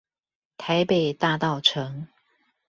[0.57, 2.07] 台北大稻埕